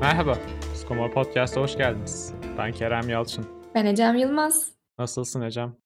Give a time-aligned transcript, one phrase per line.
[0.00, 0.38] Merhaba,
[0.74, 2.34] Skomor Podcast'a hoş geldiniz.
[2.58, 3.46] Ben Kerem Yalçın.
[3.74, 4.72] Ben Ecem Yılmaz.
[4.98, 5.76] Nasılsın Ecem?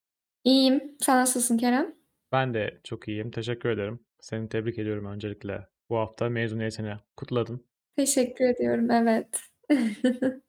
[0.45, 0.83] İyiyim.
[1.01, 1.95] Sen nasılsın Kerem?
[2.33, 3.31] Ben de çok iyiyim.
[3.31, 4.01] Teşekkür ederim.
[4.21, 5.67] Seni tebrik ediyorum öncelikle.
[5.91, 7.67] Bu hafta mezuniyetini kutladın.
[7.97, 8.91] Teşekkür ediyorum.
[8.91, 9.41] Evet.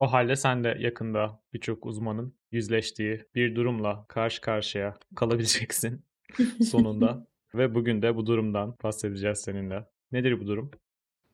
[0.00, 6.04] O halde sen de yakında birçok uzmanın yüzleştiği bir durumla karşı karşıya kalabileceksin
[6.70, 7.26] sonunda.
[7.54, 9.84] Ve bugün de bu durumdan bahsedeceğiz seninle.
[10.12, 10.70] Nedir bu durum?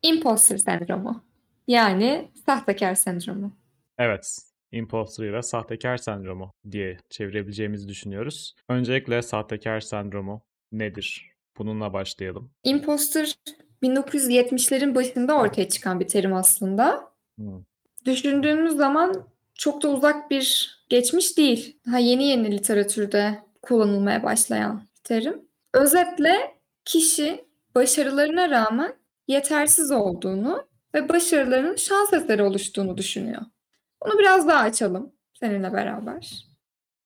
[0.03, 1.25] Imposter sendromu.
[1.69, 3.51] Yani sahtekar sendromu.
[3.97, 4.37] Evet,
[4.71, 8.55] imposter ya da sahtekar sendromu diye çevirebileceğimizi düşünüyoruz.
[8.69, 11.31] Öncelikle sahtekar sendromu nedir?
[11.57, 12.51] Bununla başlayalım.
[12.63, 13.35] Imposter
[13.83, 17.11] 1970'lerin başında ortaya çıkan bir terim aslında.
[17.37, 17.63] Hmm.
[18.05, 21.79] Düşündüğümüz zaman çok da uzak bir geçmiş değil.
[21.87, 25.41] Daha yeni yeni literatürde kullanılmaya başlayan bir terim.
[25.73, 28.93] Özetle kişi başarılarına rağmen
[29.27, 33.41] yetersiz olduğunu ve başarılarının şans eseri oluştuğunu düşünüyor.
[34.05, 36.45] Bunu biraz daha açalım seninle beraber.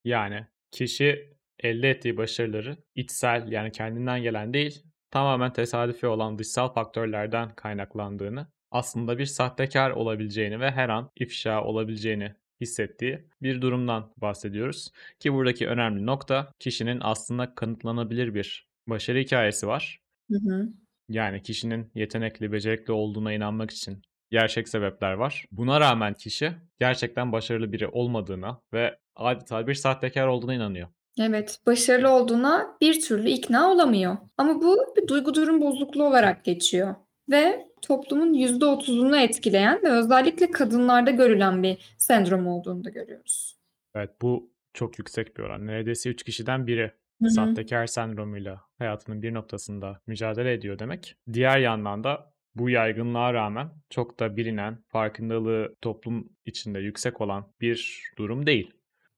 [0.06, 7.56] Yani kişi elde ettiği başarıları içsel yani kendinden gelen değil tamamen tesadüfi olan dışsal faktörlerden
[7.56, 14.92] kaynaklandığını aslında bir sahtekar olabileceğini ve her an ifşa olabileceğini hissettiği bir durumdan bahsediyoruz.
[15.20, 20.00] Ki buradaki önemli nokta kişinin aslında kanıtlanabilir bir başarı hikayesi var.
[20.32, 20.70] Hı hı.
[21.10, 24.02] Yani kişinin yetenekli, becerikli olduğuna inanmak için
[24.32, 25.46] gerçek sebepler var.
[25.52, 30.88] Buna rağmen kişi gerçekten başarılı biri olmadığına ve adeta bir sahtekar olduğuna inanıyor.
[31.20, 34.18] Evet, başarılı olduğuna bir türlü ikna olamıyor.
[34.38, 36.96] Ama bu bir duygu durum bozukluğu olarak geçiyor.
[37.30, 43.58] Ve toplumun %30'unu etkileyen ve özellikle kadınlarda görülen bir sendrom olduğunu da görüyoruz.
[43.96, 45.68] Evet bu çok yüksek bir oran.
[45.68, 47.30] Neredeyse 3 kişiden biri Hı hı.
[47.30, 51.16] sahtekar sendromuyla hayatının bir noktasında mücadele ediyor demek.
[51.34, 58.04] Diğer yandan da bu yaygınlığa rağmen çok da bilinen, farkındalığı toplum içinde yüksek olan bir
[58.18, 58.74] durum değil.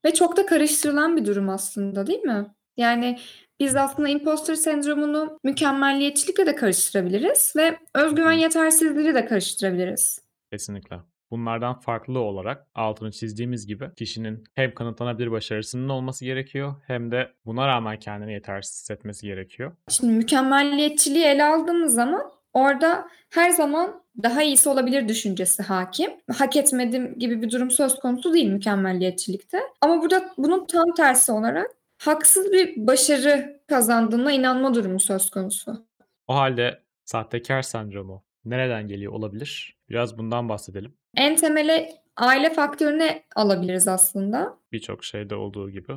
[0.06, 2.46] Ve çok da karıştırılan bir durum aslında değil mi?
[2.78, 3.20] Yani
[3.60, 10.20] biz aslında imposter sendromunu mükemmelliyetçilikle de karıştırabiliriz ve özgüven yetersizliği de karıştırabiliriz.
[10.52, 11.00] Kesinlikle.
[11.32, 17.68] Bunlardan farklı olarak altını çizdiğimiz gibi kişinin hem kanıtlanabilir başarısının olması gerekiyor hem de buna
[17.68, 19.72] rağmen kendini yetersiz hissetmesi gerekiyor.
[19.90, 26.12] Şimdi mükemmelliyetçiliği ele aldığımız zaman orada her zaman daha iyisi olabilir düşüncesi hakim.
[26.38, 29.60] Hak etmedim gibi bir durum söz konusu değil mükemmelliyetçilikte.
[29.82, 35.86] Ama burada bunun tam tersi olarak haksız bir başarı kazandığına inanma durumu söz konusu.
[36.28, 39.78] O halde sahtekar sendromu nereden geliyor olabilir?
[39.90, 40.98] Biraz bundan bahsedelim.
[41.18, 44.58] En temele aile faktörüne alabiliriz aslında.
[44.72, 45.94] Birçok şeyde olduğu gibi.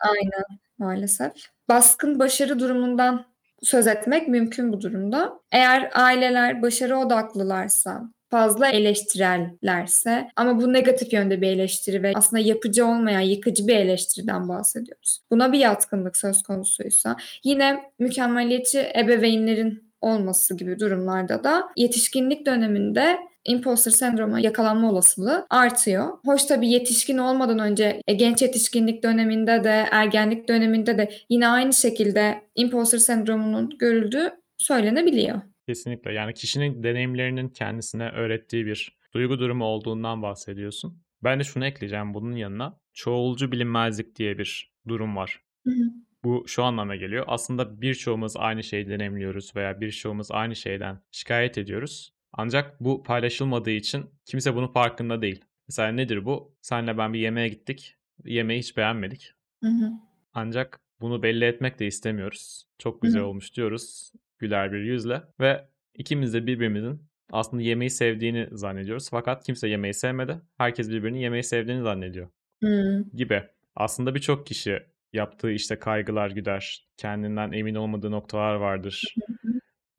[0.00, 1.32] Aynen maalesef.
[1.68, 3.26] Baskın başarı durumundan
[3.62, 5.40] söz etmek mümkün bu durumda.
[5.52, 12.86] Eğer aileler başarı odaklılarsa, fazla eleştirellerse ama bu negatif yönde bir eleştiri ve aslında yapıcı
[12.86, 15.20] olmayan yıkıcı bir eleştiriden bahsediyoruz.
[15.30, 23.90] Buna bir yatkınlık söz konusuysa yine mükemmeliyetçi ebeveynlerin olması gibi durumlarda da yetişkinlik döneminde imposter
[23.90, 26.08] sendroma yakalanma olasılığı artıyor.
[26.24, 31.72] Hoş tabii yetişkin olmadan önce e, genç yetişkinlik döneminde de ergenlik döneminde de yine aynı
[31.72, 35.40] şekilde imposter sendromunun görüldüğü söylenebiliyor.
[35.68, 41.02] Kesinlikle yani kişinin deneyimlerinin kendisine öğrettiği bir duygu durumu olduğundan bahsediyorsun.
[41.24, 42.80] Ben de şunu ekleyeceğim bunun yanına.
[42.92, 45.40] Çoğulcu bilinmezlik diye bir durum var.
[45.66, 45.84] Hı hı.
[46.24, 47.24] Bu şu anlama geliyor.
[47.28, 52.12] Aslında birçoğumuz aynı şeyi deneyimliyoruz veya birçoğumuz aynı şeyden şikayet ediyoruz.
[52.32, 55.44] Ancak bu paylaşılmadığı için kimse bunun farkında değil.
[55.68, 56.54] Mesela nedir bu?
[56.62, 57.96] Senle ben bir yemeğe gittik.
[58.24, 59.32] Yemeği hiç beğenmedik.
[59.62, 59.90] Hı hı.
[60.34, 62.66] Ancak bunu belli etmek de istemiyoruz.
[62.78, 63.28] Çok güzel Hı hı.
[63.28, 67.02] olmuş diyoruz güler bir yüzle ve ikimiz de birbirimizin
[67.32, 69.10] aslında yemeği sevdiğini zannediyoruz.
[69.10, 70.40] Fakat kimse yemeği sevmedi.
[70.58, 72.28] Herkes birbirinin yemeği sevdiğini zannediyor
[72.62, 73.04] Hı.
[73.14, 73.42] gibi.
[73.76, 74.82] Aslında birçok kişi
[75.12, 76.88] yaptığı işte kaygılar güder.
[76.96, 79.14] Kendinden emin olmadığı noktalar vardır.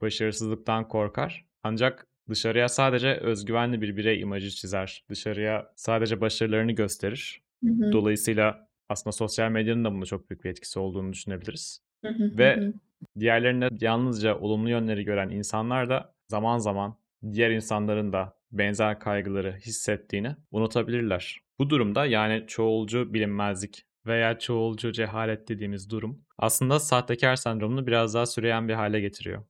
[0.02, 1.46] Başarısızlıktan korkar.
[1.64, 5.06] Ancak dışarıya sadece özgüvenli bir birey imajı çizer.
[5.10, 7.44] Dışarıya sadece başarılarını gösterir.
[7.64, 11.82] Dolayısıyla aslında sosyal medyanın da bunda çok büyük bir etkisi olduğunu düşünebiliriz.
[12.04, 12.74] Ve hı.
[13.20, 16.98] diğerlerinde yalnızca olumlu yönleri gören insanlar da zaman zaman
[17.34, 21.42] diğer insanların da benzer kaygıları hissettiğini unutabilirler.
[21.60, 28.26] Bu durumda yani çoğulcu bilinmezlik veya çoğulcu cehalet dediğimiz durum aslında sahtekar sendromunu biraz daha
[28.26, 29.44] süreyen bir hale getiriyor.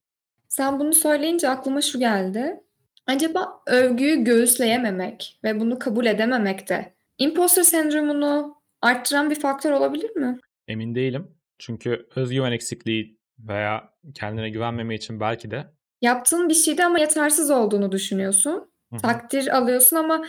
[0.50, 2.60] Sen bunu söyleyince aklıma şu geldi.
[3.08, 10.40] Acaba övgüyü göğüsleyememek ve bunu kabul edememek de imposter sendromunu arttıran bir faktör olabilir mi?
[10.68, 11.28] Emin değilim.
[11.60, 15.66] Çünkü özgüven eksikliği veya kendine güvenmeme için belki de
[16.04, 18.72] Yaptığın bir şeyde ama yetersiz olduğunu düşünüyorsun.
[18.90, 19.02] Hı hı.
[19.02, 20.26] Takdir alıyorsun ama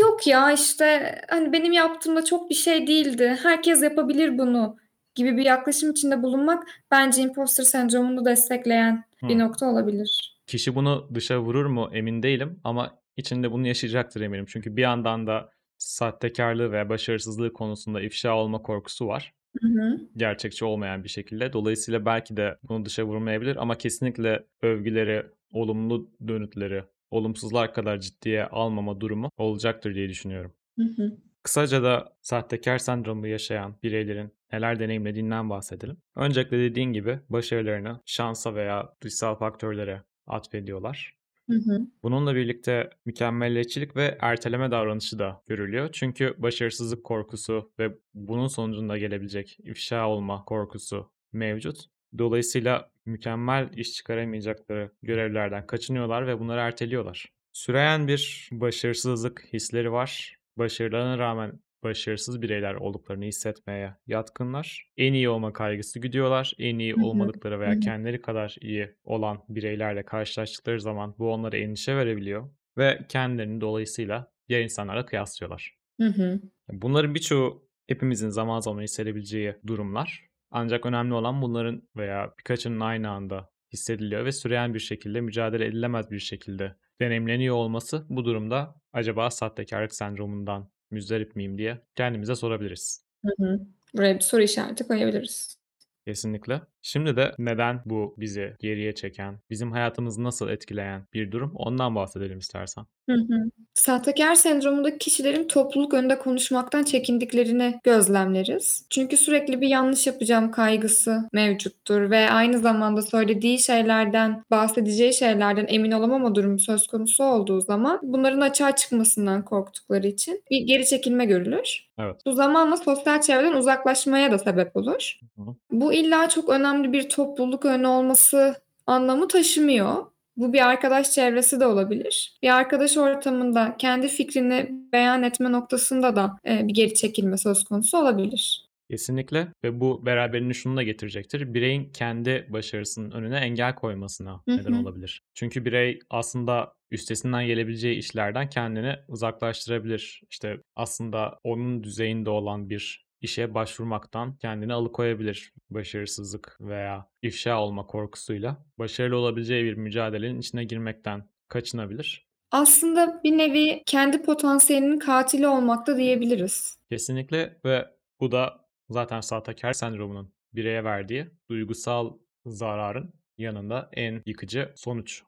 [0.00, 3.38] "Yok ya, işte, hani, benim yaptığım da çok bir şey değildi.
[3.42, 4.76] Herkes yapabilir bunu."
[5.14, 9.38] gibi bir yaklaşım içinde bulunmak bence imposter sendromunu destekleyen bir Hımm.
[9.38, 10.36] nokta olabilir.
[10.46, 14.44] Kişi bunu dışa vurur mu emin değilim ama içinde bunu yaşayacaktır eminim.
[14.48, 19.32] Çünkü bir yandan da sahtekârlığı veya başarısızlığı konusunda ifşa olma korkusu var.
[19.60, 20.00] Hı hı.
[20.16, 21.52] Gerçekçi olmayan bir şekilde.
[21.52, 29.00] Dolayısıyla belki de bunu dışa vurmayabilir ama kesinlikle övgüleri, olumlu dönütleri, olumsuzlar kadar ciddiye almama
[29.00, 30.52] durumu olacaktır diye düşünüyorum.
[30.78, 31.16] Hı hı.
[31.42, 35.96] Kısaca da sahtekâr sendromu yaşayan bireylerin neler deneyimlediğinden bahsedelim.
[36.16, 41.14] Öncelikle dediğin gibi başarılarını şansa veya dışsal faktörlere atfediyorlar.
[41.50, 41.80] Hı hı.
[42.02, 45.88] Bununla birlikte mükemmeliyetçilik ve erteleme davranışı da görülüyor.
[45.92, 51.93] Çünkü başarısızlık korkusu ve bunun sonucunda gelebilecek ifşa olma korkusu mevcut.
[52.18, 57.32] Dolayısıyla mükemmel iş çıkaramayacakları görevlerden kaçınıyorlar ve bunları erteliyorlar.
[57.52, 60.38] Süreyen bir başarısızlık hisleri var.
[60.58, 64.90] Başarılarına rağmen başarısız bireyler olduklarını hissetmeye yatkınlar.
[64.96, 66.52] En iyi olma kaygısı güdüyorlar.
[66.58, 72.50] En iyi olmadıkları veya kendileri kadar iyi olan bireylerle karşılaştıkları zaman bu onlara endişe verebiliyor
[72.78, 75.76] ve kendilerini dolayısıyla diğer insanlarla kıyaslıyorlar.
[76.00, 76.40] Hı hı.
[76.72, 80.33] Bunların birçoğu hepimizin zaman zaman hissedebileceği durumlar.
[80.56, 86.10] Ancak önemli olan bunların veya birkaçının aynı anda hissediliyor ve süreyen bir şekilde, mücadele edilemez
[86.10, 93.04] bir şekilde deneyimleniyor olması bu durumda acaba sahtekarlık sendromundan müzdarip miyim diye kendimize sorabiliriz.
[93.24, 93.60] Hı hı.
[93.94, 95.58] Buraya bir soru işareti koyabiliriz.
[96.06, 96.60] Kesinlikle.
[96.86, 102.38] Şimdi de neden bu bizi geriye çeken, bizim hayatımızı nasıl etkileyen bir durum ondan bahsedelim
[102.38, 102.84] istersen.
[103.10, 103.50] Hı hı.
[103.74, 108.86] Sahtekâr sendromundaki kişilerin topluluk önünde konuşmaktan çekindiklerini gözlemleriz.
[108.90, 115.90] Çünkü sürekli bir yanlış yapacağım kaygısı mevcuttur ve aynı zamanda söylediği şeylerden, bahsedeceği şeylerden emin
[115.90, 121.88] olamama durumu söz konusu olduğu zaman bunların açığa çıkmasından korktukları için bir geri çekilme görülür.
[121.98, 122.16] Evet.
[122.26, 125.18] Bu zamanla sosyal çevreden uzaklaşmaya da sebep olur.
[125.36, 125.54] Hı hı.
[125.70, 128.54] Bu illa çok önemli bir topluluk önü olması
[128.86, 130.06] anlamı taşımıyor.
[130.36, 132.38] Bu bir arkadaş çevresi de olabilir.
[132.42, 137.98] Bir arkadaş ortamında kendi fikrini beyan etme noktasında da, eee, bir geri çekilme söz konusu
[137.98, 138.68] olabilir.
[138.90, 141.54] Kesinlikle ve bu beraberinde şunu da getirecektir.
[141.54, 144.80] Bireyin kendi başarısının önüne engel koymasına Hı neden hı.
[144.80, 145.22] olabilir.
[145.34, 150.22] Çünkü birey aslında üstesinden gelebileceği işlerden kendini uzaklaştırabilir.
[150.30, 155.52] İşte aslında onun düzeyinde olan bir işe başvurmaktan kendini alıkoyabilir.
[155.70, 162.26] Başarısızlık veya ifşa olma korkusuyla başarılı olabileceği bir mücadelenin içine girmekten kaçınabilir.
[162.50, 166.76] Aslında bir nevi kendi potansiyelinin katili olmak da diyebiliriz.
[166.90, 167.86] Kesinlikle ve
[168.20, 175.22] bu da zaten sahtekâr sendromunun bireye verdiği duygusal zararın yanında en yıkıcı sonuç.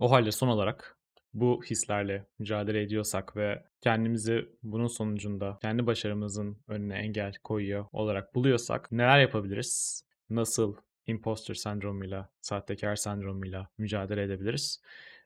[0.00, 0.95] O hâlde son olarak
[1.40, 8.92] bu hislerle mücadele ediyorsak ve kendimizi bunun sonucunda kendi başarımızın önüne engel koyuyor olarak buluyorsak
[8.92, 10.02] neler yapabiliriz?
[10.30, 14.82] Nasıl imposter sendromuyla, sahtekâr sendromuyla mücadele edebiliriz?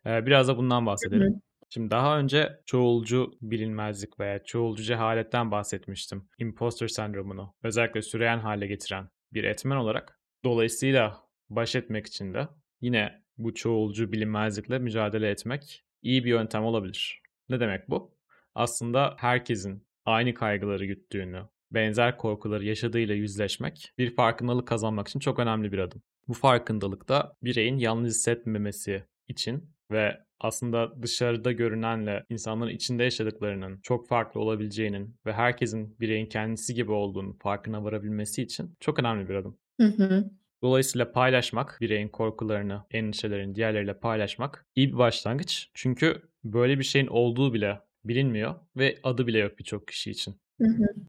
[0.07, 1.27] Eee, biraz da bundan Hı bahsedelim.
[1.27, 1.41] hı.
[1.69, 6.29] Şimdi daha önce çoğulcu bilinmezlik veya çoğulcu cehaletten bahsetmiştim.
[6.39, 10.21] Imposter sendromunu özellikle süreyen hale getiren bir etmen olarak.
[10.45, 12.49] Dolayısıyla baş etmek için de
[12.81, 17.23] yine bu çoğulcu bilinmezlikle mücadele etmek iyi bir yöntem olabilir.
[17.49, 18.15] Ne demek bu?
[18.55, 25.73] Aslında herkesin aynı kaygıları güttüğünü, benzer korkuları yaşadığıyla yüzleşmek bir farkındalık kazanmak için çok önemli
[25.73, 26.03] bir adım.
[26.29, 34.09] Bu farkındalık da bireyin yalnız hissetmemesi için ve aslında dışarıda görünenle insanların içinde yaşadıklarının çok
[34.09, 39.59] farklı olabileceğinin ve herkesin bireyin kendisi gibi olduğunun farkına varabilmesi için çok önemli bir adım.
[39.81, 40.31] Hı hı.
[40.63, 45.69] Dolayısıyla paylaşmak, bireyin korkularını, endişelerini diğerleriyle paylaşmak iyi bir başlangıç.
[45.75, 50.37] Çünkü böyle bir şeyin olduğu bile bilinmiyor ve adı bile yok birçok kişi için.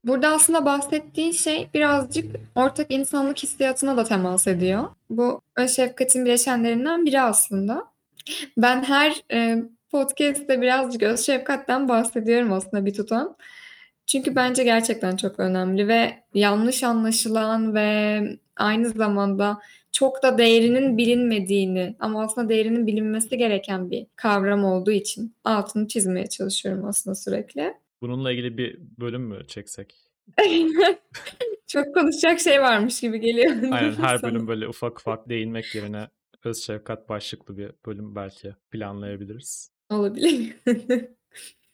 [0.03, 4.84] Burada aslında bahsettiğin şey birazcık ortak insanlık hissiyatına da temas ediyor.
[5.10, 7.91] Bu öz şefkatin bileşenlerinden biri aslında.
[8.58, 13.36] Ben her, eee, podcast'te birazcık öz şefkatten bahsediyorum aslında bir tutam.
[14.08, 18.22] Çünkü bence gerçekten çok önemli ve yanlış anlaşılan ve
[18.58, 19.60] aynı zamanda
[19.91, 26.27] çok da değerinin bilinmediğini ama aslında değerinin bilinmesi gereken bir kavram olduğu için altını çizmeye
[26.27, 27.74] çalışıyorum aslında sürekli.
[28.01, 29.96] Bununla ilgili bir bölüm mü çeksek?
[31.67, 34.31] Çok konuşacak şey varmış gibi geliyor Aynen her sana.
[34.31, 36.08] bölüm böyle ufak ufak değinmek yerine
[36.43, 39.72] öz şefkat başlıklı bir bölüm belki planlayabiliriz.
[39.89, 40.55] Olabilir.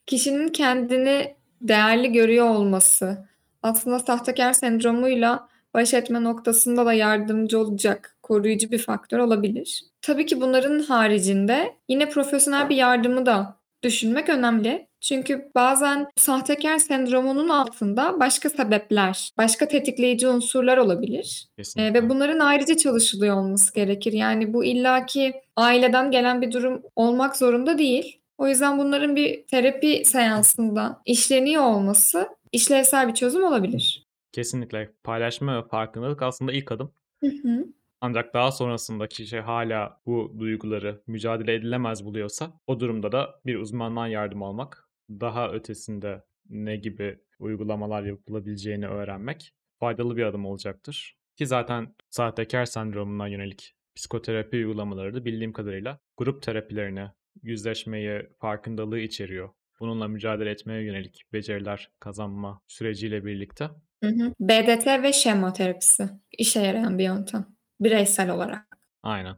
[0.06, 3.28] Kişinin kendini değerli görüyor olması
[3.64, 9.84] aslında sahtekâr sendromuyla baş etme noktasında da yardımcı olacak koruyucu bir faktör olabilir.
[10.02, 14.88] Tabii ki bunların haricinde yine profesyonel bir yardımı da düşünmek önemli.
[15.02, 21.48] Çünkü bazen sahtekar sendromunun altında başka sebepler, başka tetikleyici unsurlar olabilir.
[21.58, 21.94] Kesinlikle.
[21.94, 24.14] ve bunların ayrıca çalışılıyor olması gerekir.
[24.14, 28.20] Yani bu illaki aileden gelen bir durum olmak zorunda değil.
[28.38, 34.08] O yüzden bunların bir terapi seansında işleniyor olması işlevsel bir çözüm olabilir.
[34.32, 34.92] Kesinlikle.
[35.04, 36.92] Paylaşma ve farkındalık aslında ilk adım.
[37.20, 37.66] Hı hı.
[38.02, 44.08] Ancak daha sonrasında kişi hâlâ bu duyguları mücadele edilemez buluyorsa o durumda da bir uzmandan
[44.08, 51.18] yardım almak, daha ötesinde ne gibi uygulamalar yapılabileceğini öğrenmek faydalı bir adım olacaktır.
[51.36, 57.12] Ki zaten sahtekâr sendromuna yönelik psikoterapi uygulamaları da bildiğim kadarıyla grup terapilerine,
[57.44, 59.50] yüzleşmeyi, farkındalığı içeriyor.
[59.80, 63.70] Bununla mücadele etmeye yönelik beceriler kazanma süreciyle birlikte
[64.04, 64.34] Hı hı.
[64.40, 67.46] BDT ve şema terapisi işe yarayan bir yöntem
[67.80, 68.78] bireysel olarak.
[69.04, 69.36] Aynen.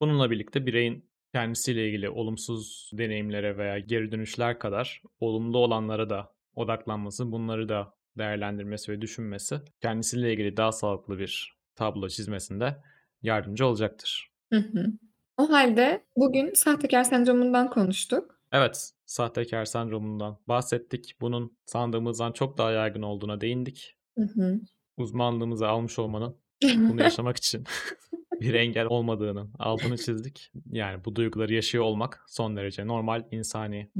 [0.00, 7.32] Bununla birlikte bireyin kendisiyle ilgili olumsuz deneyimlere veya geri dönüşler kadar olumlu olanlara da odaklanması,
[7.32, 12.76] bunları da değerlendirmesi ve düşünmesi kendisiyle ilgili daha sağlıklı bir tablo çizmesinde
[13.22, 14.30] yardımcı olacaktır.
[14.52, 14.86] Hı hı.
[15.40, 18.40] O hâlde bugün sahtekâr sendromundan konuştuk.
[18.52, 21.16] Evet, sahtekâr sendromundan bahsettik.
[21.20, 23.96] Bunun sandığımızdan çok daha yaygın olduğuna değindik.
[24.18, 24.60] Hı hı.
[24.96, 27.64] Uzmanlığımızı almış olmanın bunu yaşamak için
[28.40, 30.52] bir engel olmadığının altını çizdik.
[30.70, 33.90] Yani bu duyguları yaşıyor olmak son derece normal, insani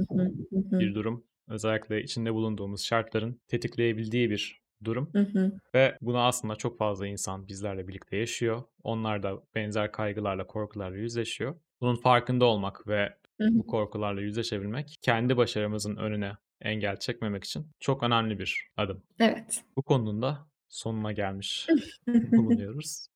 [0.54, 1.24] bir durum.
[1.48, 5.52] Özellikle içinde bulunduğumuz şartların tetikleyebildiği bir durum Hı hı.
[5.74, 8.62] ve bunu aslında çok fazla insan bizlerle birlikte yaşıyor.
[8.82, 11.54] Onlar da benzer kaygılarla, korkularla yüzleşiyor.
[11.80, 13.50] Bunun farkında olmak ve Hı hı.
[13.52, 19.02] bu korkularla yüzleşebilmek kendi başarımızın önüne engel çekmemek için çok önemli bir adım.
[19.20, 19.64] Evet.
[19.76, 21.66] Bu konunun da sonuna gelmiş
[22.08, 23.06] bulunuyoruz.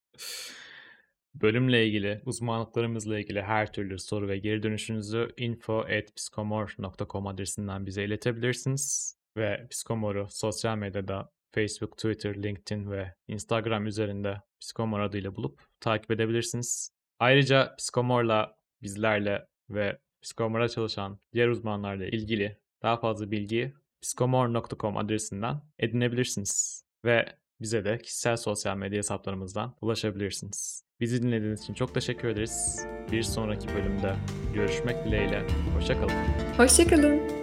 [1.35, 9.67] Bölümle ilgili, uzmanlıklarımızla ilgili her türlü soru ve geri dönüşünüzü info@psikomor.com adresinden bize iletebilirsiniz ve
[9.69, 16.89] Psikomor'u sosyal medyada Facebook, Twitter, LinkedIn ve Instagram üzerinde Psikomor adıyla bulup takip edebilirsiniz.
[17.19, 26.83] Ayrıca Psikomor'la bizlerle ve Psikomor'a çalışan diğer uzmanlarla ilgili daha fazla bilgiyi psikomor.com adresinden edinebilirsiniz
[27.05, 27.25] ve
[27.61, 30.85] bize de kişisel sosyal medya hesaplarımızdan ulaşabilirsiniz.
[30.99, 32.85] Bizi dinlediğiniz için çok teşekkür ederiz.
[33.11, 34.15] Bir sonraki bölümde
[34.53, 35.47] görüşmek dileğiyle.
[35.75, 36.11] Hoşça kalın.
[36.57, 37.34] Hoşça kalın.